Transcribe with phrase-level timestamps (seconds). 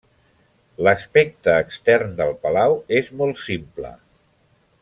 [0.87, 3.93] L'aspecte extern del palau és molt simple.